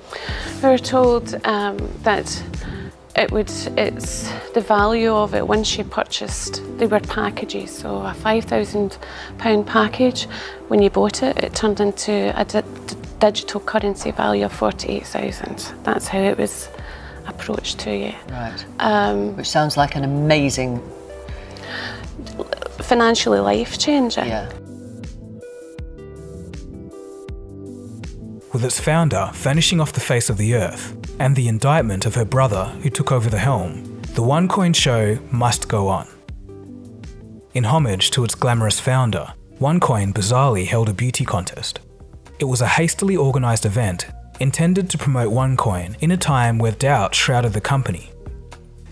We 0.60 0.70
were 0.70 0.76
told 0.76 1.36
um, 1.46 1.78
that 2.02 2.26
it 3.14 3.30
would 3.30 3.50
it's 3.76 4.30
the 4.54 4.60
value 4.60 5.12
of 5.12 5.34
it. 5.34 5.46
Once 5.46 5.76
you 5.76 5.84
purchased 5.84 6.62
they 6.78 6.86
were 6.86 7.00
packages. 7.00 7.70
So 7.70 7.98
a 8.02 8.14
5000 8.14 8.98
pound 9.38 9.66
package 9.66 10.24
when 10.68 10.82
you 10.82 10.90
bought 10.90 11.22
it 11.22 11.38
it 11.42 11.54
turned 11.54 11.80
into 11.80 12.32
a 12.38 12.44
di- 12.44 12.62
digital 13.20 13.60
currency 13.60 14.10
value 14.10 14.44
of 14.44 14.52
48000 14.52 15.84
that's 15.84 16.08
how 16.08 16.18
it 16.20 16.38
was 16.38 16.68
approached 17.26 17.78
to 17.80 17.96
you. 17.96 18.14
Right. 18.30 18.64
um, 18.80 19.36
Which 19.36 19.48
sounds 19.48 19.76
like 19.76 19.94
an 19.94 20.04
amazing, 20.04 20.82
financially 22.80 23.38
life 23.38 23.78
changing 23.78 24.26
yeah. 24.26 24.48
with 28.52 28.64
its 28.64 28.80
founder 28.80 29.30
vanishing 29.34 29.80
off 29.80 29.92
the 29.92 30.00
face 30.00 30.28
of 30.30 30.36
the 30.36 30.54
earth, 30.54 30.96
and 31.18 31.36
the 31.36 31.48
indictment 31.48 32.06
of 32.06 32.14
her 32.14 32.24
brother 32.24 32.64
who 32.82 32.90
took 32.90 33.12
over 33.12 33.30
the 33.30 33.38
helm, 33.38 34.00
the 34.14 34.22
OneCoin 34.22 34.74
show 34.74 35.18
must 35.30 35.68
go 35.68 35.88
on. 35.88 36.06
In 37.54 37.64
homage 37.64 38.10
to 38.12 38.24
its 38.24 38.34
glamorous 38.34 38.80
founder, 38.80 39.32
OneCoin 39.58 40.12
bizarrely 40.12 40.66
held 40.66 40.88
a 40.88 40.94
beauty 40.94 41.24
contest. 41.24 41.80
It 42.38 42.46
was 42.46 42.60
a 42.60 42.66
hastily 42.66 43.16
organised 43.16 43.64
event 43.64 44.06
intended 44.40 44.90
to 44.90 44.98
promote 44.98 45.32
OneCoin 45.32 45.96
in 46.00 46.10
a 46.10 46.16
time 46.16 46.58
where 46.58 46.72
doubt 46.72 47.14
shrouded 47.14 47.52
the 47.52 47.60
company. 47.60 48.10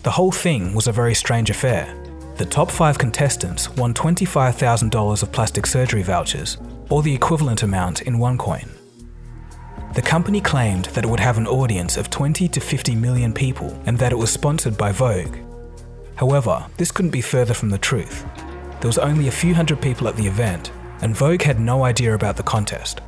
The 0.03 0.13
whole 0.13 0.33
thing 0.33 0.75
was 0.75 0.87
a 0.87 0.93
very 0.93 1.15
strange 1.15 1.51
affair. 1.51 1.95
The 2.37 2.47
top 2.47 2.71
five 2.71 2.97
contestants 2.97 3.69
won 3.77 3.93
$25,000 3.93 5.23
of 5.23 5.33
plastic 5.33 5.67
surgery 5.67 6.03
vouchers, 6.03 6.57
or 6.89 7.03
the 7.03 7.15
equivalent 7.15 7.63
amount 7.63 8.03
in 8.03 8.17
OneCoin. 8.17 8.69
The 9.93 10.03
company 10.03 10.41
claimed 10.41 10.85
that 10.87 11.05
it 11.05 11.09
would 11.09 11.19
have 11.19 11.37
an 11.37 11.49
audience 11.49 11.97
of 11.97 12.11
20 12.11 12.47
to 12.47 12.61
50 12.61 12.95
million 12.95 13.33
people 13.33 13.77
and 13.87 13.99
that 13.99 14.13
it 14.13 14.19
was 14.19 14.31
sponsored 14.31 14.79
by 14.79 14.93
Vogue. 14.93 15.37
However, 16.15 16.65
this 16.77 16.93
couldn't 16.93 17.11
be 17.11 17.21
further 17.21 17.55
from 17.55 17.71
the 17.71 17.79
truth. 17.79 18.25
There 18.81 18.89
was 18.89 18.99
only 18.99 19.27
a 19.27 19.33
few 19.33 19.53
hundred 19.53 19.83
people 19.83 20.07
at 20.07 20.17
the 20.17 20.27
event, 20.27 20.71
and 21.03 21.17
Vogue 21.17 21.43
had 21.43 21.59
no 21.59 21.83
idea 21.83 22.15
about 22.15 22.37
the 22.37 22.43
contest. 22.45 23.01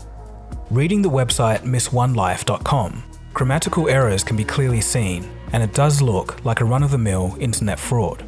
Reading 0.71 1.03
the 1.03 1.11
website 1.11 1.61
missonelife.com, 1.61 3.05
grammatical 3.33 3.89
errors 3.89 4.25
can 4.25 4.37
be 4.37 4.45
clearly 4.45 4.81
seen, 4.81 5.31
and 5.53 5.63
it 5.63 5.75
does 5.75 6.03
look 6.03 6.45
like 6.45 6.61
a 6.61 6.65
run 6.65 6.83
of 6.83 6.91
the 6.91 6.99
mill 6.99 7.37
internet 7.39 7.79
fraud. 7.79 8.25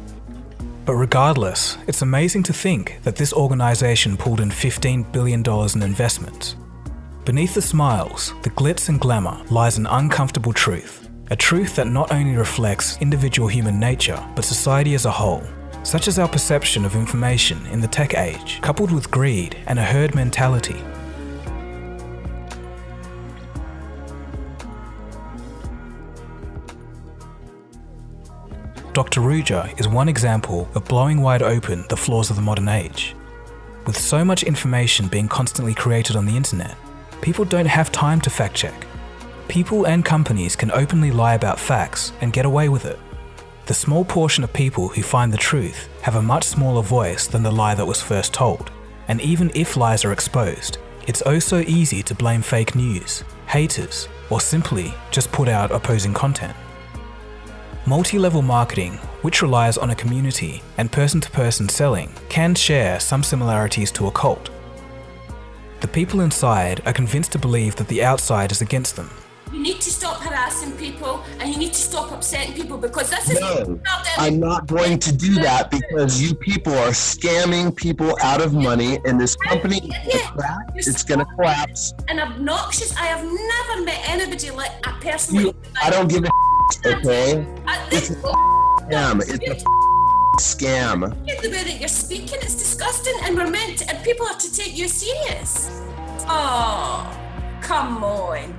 But 0.85 0.95
regardless, 0.95 1.77
it's 1.87 2.03
amazing 2.03 2.43
to 2.43 2.53
think 2.53 2.99
that 3.03 3.17
this 3.17 3.33
organisation 3.33 4.15
pulled 4.15 4.39
in 4.39 4.49
$15 4.49 5.11
billion 5.11 5.43
in 5.43 5.83
investments. 5.83 6.55
Beneath 7.25 7.55
the 7.55 7.61
smiles, 7.61 8.35
the 8.43 8.51
glitz 8.51 8.87
and 8.87 8.99
glamour 8.99 9.43
lies 9.49 9.79
an 9.79 9.87
uncomfortable 9.87 10.53
truth. 10.53 11.09
A 11.31 11.35
truth 11.35 11.75
that 11.75 11.87
not 11.87 12.11
only 12.11 12.37
reflects 12.37 13.01
individual 13.01 13.47
human 13.47 13.79
nature, 13.79 14.23
but 14.35 14.45
society 14.45 14.93
as 14.93 15.05
a 15.05 15.11
whole, 15.11 15.41
such 15.81 16.07
as 16.07 16.19
our 16.19 16.27
perception 16.27 16.85
of 16.85 16.95
information 16.95 17.65
in 17.65 17.81
the 17.81 17.87
tech 17.87 18.13
age, 18.13 18.61
coupled 18.61 18.91
with 18.91 19.09
greed 19.09 19.57
and 19.65 19.79
a 19.79 19.83
herd 19.83 20.13
mentality. 20.13 20.79
Dr. 28.93 29.21
Ruja 29.21 29.79
is 29.79 29.87
one 29.87 30.07
example 30.07 30.69
of 30.75 30.85
blowing 30.85 31.23
wide 31.23 31.41
open 31.41 31.85
the 31.89 31.97
flaws 31.97 32.29
of 32.29 32.35
the 32.35 32.41
modern 32.43 32.69
age. 32.69 33.15
With 33.87 33.97
so 33.97 34.23
much 34.23 34.43
information 34.43 35.07
being 35.07 35.27
constantly 35.27 35.73
created 35.73 36.15
on 36.15 36.27
the 36.27 36.37
internet, 36.37 36.77
people 37.25 37.43
don't 37.43 37.65
have 37.65 37.91
time 37.91 38.21
to 38.21 38.29
fact 38.29 38.53
check. 38.53 38.85
People 39.47 39.87
and 39.87 40.05
companies 40.05 40.55
can 40.55 40.69
openly 40.69 41.09
lie 41.09 41.33
about 41.33 41.59
facts 41.59 42.13
and 42.21 42.31
get 42.31 42.45
away 42.45 42.69
with 42.69 42.85
it. 42.85 42.99
The 43.65 43.73
small 43.73 44.05
portion 44.05 44.43
of 44.43 44.53
people 44.53 44.89
who 44.89 45.01
find 45.01 45.33
the 45.33 45.47
truth 45.51 45.89
have 46.03 46.17
a 46.17 46.21
much 46.21 46.43
smaller 46.43 46.83
voice 46.83 47.25
than 47.25 47.41
the 47.41 47.49
lie 47.49 47.73
that 47.73 47.87
was 47.87 47.99
first 47.99 48.31
told. 48.31 48.69
And 49.07 49.19
even 49.21 49.51
if 49.55 49.75
lies 49.75 50.05
are 50.05 50.11
exposed, 50.11 50.77
it's 51.07 51.23
oh 51.25 51.39
so 51.39 51.61
easy 51.61 52.03
to 52.03 52.13
blame 52.13 52.43
fake 52.43 52.75
news, 52.75 53.23
haters, 53.47 54.07
or 54.29 54.39
simply 54.39 54.93
just 55.09 55.31
put 55.31 55.47
out 55.47 55.71
opposing 55.71 56.13
content. 56.13 56.55
Multi 57.87 58.19
level 58.19 58.43
marketing, 58.43 58.99
which 59.23 59.41
relies 59.41 59.79
on 59.79 59.89
a 59.89 59.95
community 59.95 60.61
and 60.77 60.91
person 60.91 61.19
to 61.21 61.31
person 61.31 61.67
selling, 61.69 62.13
can 62.29 62.53
share 62.53 62.99
some 62.99 63.23
similarities 63.23 63.91
to 63.93 64.05
a 64.05 64.11
cult. 64.11 64.51
The 65.85 65.91
people 65.91 66.21
inside 66.21 66.81
are 66.87 66.93
convinced 66.93 67.31
to 67.33 67.37
believe 67.37 67.75
that 67.75 67.89
the 67.89 68.03
outside 68.03 68.51
is 68.51 68.59
against 68.59 68.95
them. 68.95 69.07
You 69.53 69.61
need 69.61 69.79
to 69.81 69.91
stop 69.91 70.19
harassing 70.19 70.71
people 70.77 71.23
and 71.39 71.53
you 71.53 71.59
need 71.59 71.73
to 71.73 71.79
stop 71.79 72.11
upsetting 72.11 72.55
people 72.55 72.79
because 72.79 73.11
this 73.11 73.29
is 73.29 73.39
No, 73.39 73.79
I'm 74.17 74.39
not 74.39 74.65
going 74.65 74.97
to 74.97 75.15
do 75.15 75.35
that 75.35 75.69
because 75.69 76.19
you 76.19 76.33
people 76.33 76.73
are 76.73 76.89
scamming 76.89 77.75
people 77.75 78.17
out 78.23 78.41
of 78.41 78.51
money, 78.51 78.97
and 79.05 79.21
this 79.21 79.35
company, 79.35 79.77
is 80.11 80.21
crap, 80.31 80.71
it's 80.73 81.03
going 81.03 81.19
to 81.19 81.25
collapse. 81.35 81.93
and 82.07 82.19
obnoxious. 82.19 82.97
I 82.97 83.05
have 83.05 83.23
never 83.23 83.85
met 83.85 84.01
anybody 84.09 84.49
like 84.49 84.71
a 84.87 84.93
person 84.93 85.35
You, 85.35 85.45
like 85.45 85.55
I 85.83 85.91
don't 85.91 86.07
give 86.09 86.23
a 86.25 86.29
okay. 86.97 87.45
Uh, 87.67 87.89
It's 87.91 88.09
a 88.09 88.15
scam. 88.15 89.21
It's 89.21 89.63
a 89.63 89.84
scam. 90.39 91.01
Look 91.27 91.41
the 91.41 91.49
way 91.49 91.63
that 91.63 91.79
you're 91.79 91.87
speaking, 91.87 92.39
it's 92.41 92.55
disgusting, 92.55 93.13
and 93.23 93.35
we're 93.35 93.49
meant 93.49 93.79
to, 93.79 93.89
and 93.89 94.03
people 94.03 94.25
are 94.25 94.37
to 94.37 94.53
take 94.53 94.77
you 94.77 94.87
serious. 94.87 95.69
Oh, 96.27 97.09
come 97.61 98.03
on. 98.03 98.53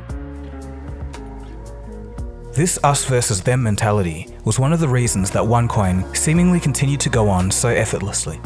This 2.53 2.79
us 2.83 3.05
versus 3.05 3.43
them 3.43 3.63
mentality 3.63 4.35
was 4.45 4.59
one 4.59 4.73
of 4.73 4.81
the 4.81 4.89
reasons 4.89 5.31
that 5.33 5.43
OneCoin 5.43 6.17
seemingly 6.17 6.59
continued 6.59 7.01
to 7.01 7.11
go 7.11 7.29
on 7.29 7.51
so 7.51 7.69
effortlessly. 7.69 8.41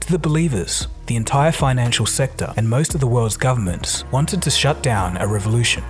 To 0.00 0.12
the 0.12 0.18
believers, 0.18 0.86
the 1.06 1.16
entire 1.16 1.52
financial 1.52 2.04
sector 2.04 2.52
and 2.58 2.68
most 2.68 2.94
of 2.94 3.00
the 3.00 3.06
world's 3.06 3.38
governments 3.38 4.04
wanted 4.12 4.42
to 4.42 4.50
shut 4.50 4.82
down 4.82 5.16
a 5.16 5.26
revolution. 5.26 5.82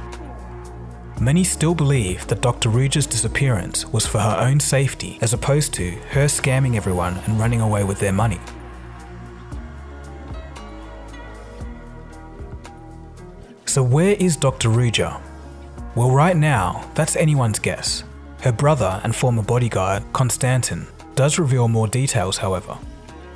Many 1.21 1.44
still 1.44 1.75
believe 1.75 2.26
that 2.26 2.40
Dr. 2.40 2.68
Ruja's 2.68 3.06
disappearance 3.06 3.87
was 3.92 4.06
for 4.06 4.18
her 4.18 4.37
own 4.40 4.59
safety 4.59 5.18
as 5.21 5.33
opposed 5.33 5.73
to 5.75 5.92
her 6.11 6.26
scamming 6.26 6.75
everyone 6.76 7.18
and 7.26 7.38
running 7.38 7.61
away 7.61 7.85
with 7.85 8.00
their 8.00 8.12
money. 8.12 8.40
So, 13.64 13.83
where 13.83 14.14
is 14.14 14.37
Dr. 14.37 14.68
Ruja? 14.68 15.21
Well, 15.94 16.11
right 16.11 16.37
now, 16.37 16.90
that's 16.94 17.16
anyone's 17.16 17.59
guess. 17.59 18.04
Her 18.42 18.52
brother 18.52 19.00
and 19.04 19.14
former 19.14 19.42
bodyguard, 19.42 20.02
Konstantin, 20.12 20.87
does 21.14 21.38
reveal 21.38 21.68
more 21.68 21.87
details, 21.87 22.37
however. 22.37 22.76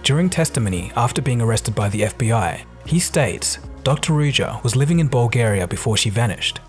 During 0.03 0.29
testimony 0.29 0.93
after 0.97 1.23
being 1.23 1.41
arrested 1.41 1.75
by 1.75 1.89
the 1.89 2.03
FBI, 2.03 2.65
he 2.87 2.99
states 2.99 3.59
Dr. 3.85 4.13
Ruja 4.13 4.63
was 4.65 4.77
living 4.77 4.99
in 4.99 5.09
Bulgaria 5.09 5.67
before 5.67 5.97
she 5.97 6.11
vanished. 6.11 6.61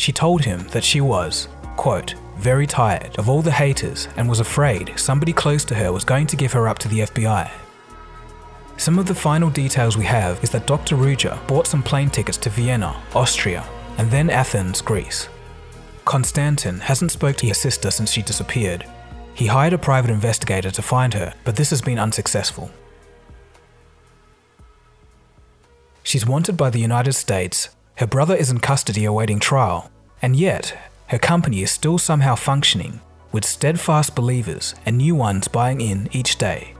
She 0.00 0.12
told 0.12 0.46
him 0.46 0.66
that 0.68 0.82
she 0.82 1.02
was, 1.02 1.46
quote, 1.76 2.14
very 2.38 2.66
tired 2.66 3.18
of 3.18 3.28
all 3.28 3.42
the 3.42 3.52
haters 3.52 4.08
and 4.16 4.26
was 4.30 4.40
afraid 4.40 4.94
somebody 4.96 5.34
close 5.34 5.62
to 5.66 5.74
her 5.74 5.92
was 5.92 6.04
going 6.04 6.26
to 6.28 6.36
give 6.36 6.54
her 6.54 6.66
up 6.66 6.78
to 6.78 6.88
the 6.88 7.00
FBI. 7.00 7.50
Some 8.78 8.98
of 8.98 9.04
the 9.04 9.14
final 9.14 9.50
details 9.50 9.98
we 9.98 10.06
have 10.06 10.42
is 10.42 10.48
that 10.52 10.66
Dr. 10.66 10.96
Ruja 10.96 11.46
bought 11.46 11.66
some 11.66 11.82
plane 11.82 12.08
tickets 12.08 12.38
to 12.38 12.48
Vienna, 12.48 12.98
Austria, 13.14 13.62
and 13.98 14.10
then 14.10 14.30
Athens, 14.30 14.80
Greece. 14.80 15.28
Konstantin 16.06 16.80
hasn't 16.80 17.12
spoke 17.12 17.36
to 17.36 17.46
his 17.46 17.58
sister 17.58 17.90
since 17.90 18.10
she 18.10 18.22
disappeared. 18.22 18.86
He 19.34 19.48
hired 19.48 19.74
a 19.74 19.78
private 19.78 20.10
investigator 20.10 20.70
to 20.70 20.80
find 20.80 21.12
her, 21.12 21.34
but 21.44 21.56
this 21.56 21.68
has 21.68 21.82
been 21.82 21.98
unsuccessful. 21.98 22.70
She's 26.02 26.24
wanted 26.26 26.56
by 26.56 26.70
the 26.70 26.80
United 26.80 27.12
States, 27.12 27.68
her 28.00 28.06
brother 28.06 28.34
is 28.34 28.50
in 28.50 28.58
custody 28.58 29.04
awaiting 29.04 29.38
trial, 29.38 29.90
and 30.22 30.34
yet 30.34 30.74
her 31.08 31.18
company 31.18 31.60
is 31.60 31.70
still 31.70 31.98
somehow 31.98 32.34
functioning, 32.34 32.98
with 33.30 33.44
steadfast 33.44 34.14
believers 34.14 34.74
and 34.86 34.96
new 34.96 35.14
ones 35.14 35.48
buying 35.48 35.82
in 35.82 36.08
each 36.10 36.38
day. 36.38 36.74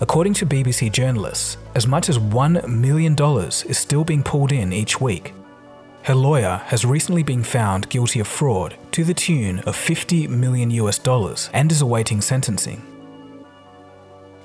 According 0.00 0.34
to 0.34 0.44
BBC 0.44 0.90
journalists, 0.90 1.56
as 1.76 1.86
much 1.86 2.08
as 2.08 2.18
$1 2.18 2.66
million 2.66 3.16
is 3.16 3.78
still 3.78 4.02
being 4.02 4.24
pulled 4.24 4.50
in 4.50 4.72
each 4.72 5.00
week. 5.00 5.34
Her 6.02 6.16
lawyer 6.16 6.60
has 6.64 6.84
recently 6.84 7.22
been 7.22 7.44
found 7.44 7.88
guilty 7.88 8.18
of 8.18 8.26
fraud 8.26 8.74
to 8.90 9.04
the 9.04 9.14
tune 9.14 9.60
of 9.60 9.76
50 9.76 10.26
million 10.26 10.72
US 10.72 10.98
dollars 10.98 11.48
and 11.52 11.70
is 11.70 11.80
awaiting 11.80 12.20
sentencing. 12.20 12.82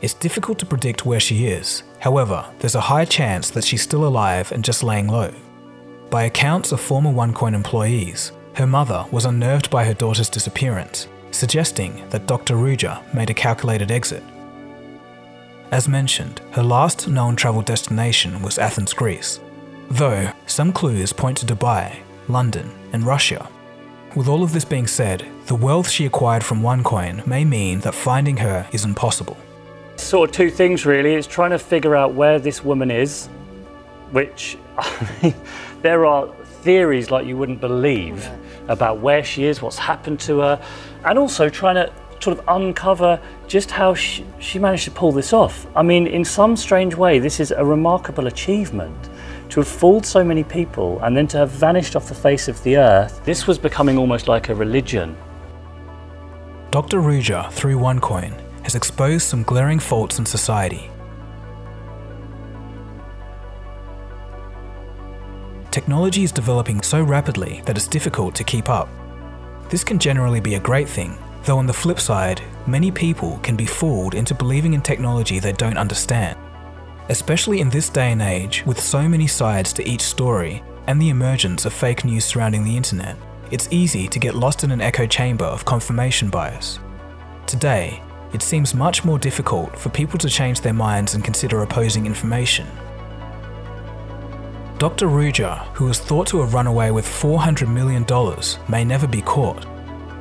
It's 0.01 0.13
difficult 0.13 0.59
to 0.59 0.67
predict 0.67 1.07
where 1.07 1.19
she 1.19 1.47
is, 1.47 1.81
however, 1.97 2.45
there's 2.59 2.75
a 2.75 2.81
high 2.93 3.05
chance 3.05 3.49
that 3.49 3.63
she's 3.63 3.81
still 3.81 4.05
alive 4.05 4.51
and 4.51 4.63
just 4.63 4.83
laying 4.83 5.07
low. 5.07 5.33
By 6.09 6.23
accounts 6.23 6.71
of 6.71 6.79
former 6.79 7.11
OneCoin 7.11 7.53
employees, 7.53 8.31
her 8.53 8.65
mother 8.65 9.05
was 9.11 9.25
unnerved 9.25 9.69
by 9.69 9.83
her 9.83 9.93
daughter's 9.93 10.29
disappearance, 10.29 11.09
suggesting 11.31 12.07
that 12.09 12.27
Dr. 12.27 12.55
Ruja 12.55 13.01
made 13.13 13.29
a 13.29 13.33
calculated 13.33 13.91
exit. 13.91 14.23
As 15.71 15.89
mentioned, 15.89 16.39
her 16.51 16.63
last 16.63 17.09
known 17.09 17.35
travel 17.35 17.61
destination 17.61 18.41
was 18.41 18.57
Athens, 18.57 18.93
Greece, 18.93 19.41
though 19.91 20.31
some 20.45 20.71
clues 20.71 21.11
point 21.11 21.37
to 21.39 21.45
Dubai, 21.45 21.97
London, 22.29 22.71
and 22.93 23.03
Russia. 23.05 23.45
With 24.15 24.29
all 24.29 24.43
of 24.43 24.53
this 24.53 24.65
being 24.65 24.87
said, 24.87 25.27
the 25.47 25.55
wealth 25.55 25.89
she 25.89 26.05
acquired 26.05 26.43
from 26.43 26.61
OneCoin 26.61 27.27
may 27.27 27.43
mean 27.43 27.81
that 27.81 27.93
finding 27.93 28.37
her 28.37 28.65
is 28.71 28.85
impossible. 28.85 29.35
Sort 29.97 30.29
of 30.29 30.35
two 30.35 30.49
things 30.49 30.85
really. 30.85 31.15
It's 31.15 31.27
trying 31.27 31.51
to 31.51 31.59
figure 31.59 31.97
out 31.97 32.13
where 32.13 32.39
this 32.39 32.63
woman 32.63 32.91
is, 32.91 33.27
which 34.11 34.57
there 35.81 36.05
are 36.05 36.27
theories 36.61 37.11
like 37.11 37.25
you 37.25 37.37
wouldn't 37.37 37.61
believe 37.61 38.29
about 38.67 38.99
where 38.99 39.23
she 39.23 39.45
is, 39.45 39.61
what's 39.61 39.77
happened 39.77 40.19
to 40.21 40.39
her, 40.39 40.61
and 41.05 41.17
also 41.17 41.49
trying 41.49 41.75
to 41.75 41.91
sort 42.19 42.37
of 42.37 42.43
uncover 42.47 43.19
just 43.47 43.71
how 43.71 43.93
she, 43.93 44.25
she 44.39 44.59
managed 44.59 44.85
to 44.85 44.91
pull 44.91 45.11
this 45.11 45.33
off. 45.33 45.67
I 45.75 45.83
mean, 45.83 46.07
in 46.07 46.25
some 46.25 46.55
strange 46.55 46.95
way, 46.95 47.19
this 47.19 47.39
is 47.39 47.51
a 47.51 47.63
remarkable 47.63 48.27
achievement 48.27 49.09
to 49.49 49.59
have 49.61 49.67
fooled 49.67 50.05
so 50.05 50.23
many 50.23 50.43
people 50.43 50.99
and 51.03 51.15
then 51.15 51.27
to 51.27 51.37
have 51.37 51.49
vanished 51.49 51.95
off 51.95 52.09
the 52.09 52.15
face 52.15 52.47
of 52.47 52.61
the 52.63 52.77
earth. 52.77 53.23
This 53.23 53.47
was 53.47 53.57
becoming 53.57 53.97
almost 53.97 54.27
like 54.27 54.49
a 54.49 54.55
religion. 54.55 55.15
Dr. 56.71 56.99
Ruja, 56.99 57.49
through 57.51 57.77
OneCoin, 57.77 58.33
has 58.63 58.75
exposed 58.75 59.27
some 59.27 59.43
glaring 59.43 59.79
faults 59.79 60.19
in 60.19 60.25
society. 60.25 60.91
Technology 65.77 66.23
is 66.23 66.31
developing 66.31 66.81
so 66.81 67.03
rapidly 67.03 67.61
that 67.67 67.77
it's 67.77 67.87
difficult 67.87 68.33
to 68.33 68.43
keep 68.43 68.67
up. 68.67 68.89
This 69.69 69.83
can 69.83 69.99
generally 69.99 70.39
be 70.39 70.55
a 70.55 70.59
great 70.59 70.89
thing, 70.89 71.15
though 71.43 71.59
on 71.59 71.67
the 71.67 71.71
flip 71.81 71.99
side, 71.99 72.41
many 72.65 72.89
people 72.89 73.37
can 73.43 73.55
be 73.55 73.67
fooled 73.67 74.15
into 74.15 74.33
believing 74.33 74.73
in 74.73 74.81
technology 74.81 75.37
they 75.37 75.51
don't 75.51 75.77
understand. 75.77 76.35
Especially 77.09 77.61
in 77.61 77.69
this 77.69 77.89
day 77.89 78.11
and 78.11 78.23
age, 78.23 78.65
with 78.65 78.79
so 78.79 79.07
many 79.07 79.27
sides 79.27 79.71
to 79.73 79.87
each 79.87 80.01
story 80.01 80.63
and 80.87 80.99
the 80.99 81.09
emergence 81.09 81.63
of 81.63 81.73
fake 81.73 82.03
news 82.03 82.25
surrounding 82.25 82.63
the 82.63 82.75
internet, 82.75 83.15
it's 83.51 83.67
easy 83.69 84.07
to 84.07 84.17
get 84.17 84.33
lost 84.33 84.63
in 84.63 84.71
an 84.71 84.81
echo 84.81 85.05
chamber 85.05 85.45
of 85.45 85.63
confirmation 85.63 86.31
bias. 86.31 86.79
Today, 87.45 88.01
it 88.33 88.41
seems 88.41 88.73
much 88.73 89.05
more 89.05 89.19
difficult 89.19 89.77
for 89.77 89.89
people 89.89 90.17
to 90.17 90.27
change 90.27 90.61
their 90.61 90.73
minds 90.73 91.13
and 91.13 91.23
consider 91.23 91.61
opposing 91.61 92.07
information. 92.07 92.65
Dr. 94.79 95.07
Ruja, 95.07 95.65
who 95.73 95.87
is 95.89 95.99
thought 95.99 96.27
to 96.27 96.39
have 96.39 96.53
run 96.53 96.67
away 96.67 96.91
with 96.91 97.07
$400 97.07 97.67
million, 97.67 98.05
may 98.69 98.85
never 98.85 99.07
be 99.07 99.23
caught. 99.23 99.65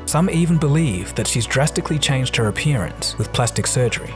Some 0.06 0.30
even 0.30 0.56
believe 0.56 1.14
that 1.14 1.26
she's 1.26 1.44
drastically 1.44 1.98
changed 1.98 2.34
her 2.36 2.48
appearance 2.48 3.18
with 3.18 3.34
plastic 3.34 3.66
surgery. 3.66 4.14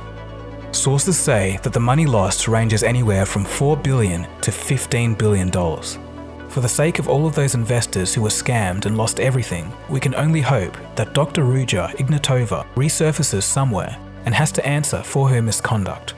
Sources 0.72 1.18
say 1.18 1.58
that 1.62 1.74
the 1.74 1.80
money 1.80 2.06
lost 2.06 2.48
ranges 2.48 2.82
anywhere 2.82 3.26
from 3.26 3.44
4 3.44 3.76
billion 3.76 4.22
to 4.40 4.50
$15 4.50 5.18
billion. 5.18 5.50
For 5.50 6.60
the 6.60 6.68
sake 6.68 6.98
of 6.98 7.06
all 7.06 7.26
of 7.26 7.34
those 7.34 7.54
investors 7.54 8.14
who 8.14 8.22
were 8.22 8.30
scammed 8.30 8.86
and 8.86 8.96
lost 8.96 9.20
everything, 9.20 9.70
we 9.90 10.00
can 10.00 10.14
only 10.14 10.40
hope 10.40 10.74
that 10.96 11.12
Dr. 11.12 11.42
Ruja 11.44 11.94
Ignatova 11.96 12.64
resurfaces 12.76 13.42
somewhere 13.42 13.94
and 14.24 14.34
has 14.34 14.52
to 14.52 14.66
answer 14.66 15.02
for 15.02 15.28
her 15.28 15.42
misconduct. 15.42 16.14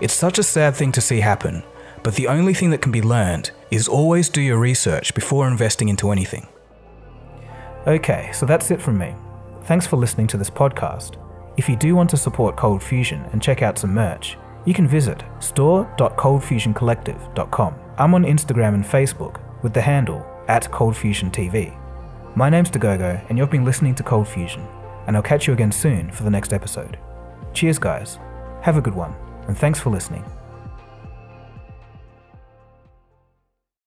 It's 0.00 0.14
such 0.14 0.38
a 0.38 0.44
sad 0.44 0.76
thing 0.76 0.92
to 0.92 1.00
see 1.00 1.18
happen, 1.18 1.64
but 2.10 2.16
the 2.16 2.26
only 2.26 2.52
thing 2.52 2.70
that 2.70 2.82
can 2.82 2.90
be 2.90 3.00
learned 3.00 3.52
is 3.70 3.86
always 3.86 4.28
do 4.28 4.40
your 4.40 4.58
research 4.58 5.14
before 5.14 5.46
investing 5.46 5.88
into 5.88 6.10
anything. 6.10 6.48
Okay, 7.86 8.30
so 8.32 8.44
that's 8.44 8.72
it 8.72 8.82
from 8.82 8.98
me. 8.98 9.14
Thanks 9.66 9.86
for 9.86 9.96
listening 9.96 10.26
to 10.26 10.36
this 10.36 10.50
podcast. 10.50 11.18
If 11.56 11.68
you 11.68 11.76
do 11.76 11.94
want 11.94 12.10
to 12.10 12.16
support 12.16 12.56
Cold 12.56 12.82
Fusion 12.82 13.24
and 13.30 13.40
check 13.40 13.62
out 13.62 13.78
some 13.78 13.94
merch, 13.94 14.36
you 14.64 14.74
can 14.74 14.88
visit 14.88 15.22
store.coldfusioncollective.com. 15.38 17.74
I'm 17.96 18.14
on 18.16 18.24
Instagram 18.24 18.74
and 18.74 18.84
Facebook 18.84 19.40
with 19.62 19.72
the 19.72 19.80
handle 19.80 20.26
at 20.48 20.64
ColdFusionTV. 20.64 21.78
My 22.34 22.50
name's 22.50 22.72
Dagogo, 22.72 23.24
and 23.28 23.38
you've 23.38 23.50
been 23.50 23.64
listening 23.64 23.94
to 23.94 24.02
Cold 24.02 24.26
Fusion, 24.26 24.66
and 25.06 25.16
I'll 25.16 25.22
catch 25.22 25.46
you 25.46 25.52
again 25.52 25.70
soon 25.70 26.10
for 26.10 26.24
the 26.24 26.30
next 26.30 26.52
episode. 26.52 26.98
Cheers, 27.54 27.78
guys. 27.78 28.18
Have 28.62 28.78
a 28.78 28.82
good 28.82 28.96
one, 28.96 29.14
and 29.46 29.56
thanks 29.56 29.78
for 29.78 29.90
listening. 29.90 30.24